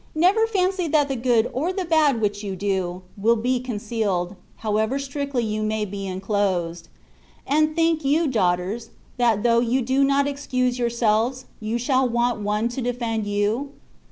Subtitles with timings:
[0.15, 4.97] Never fancy that the good or the bad which you do, will be concealed, however
[4.97, 6.87] strictly you may be enclosed.
[7.45, 12.67] And think you, daughters, that though you do not excuse yourselves, you shall want one
[12.69, 13.73] to defend you?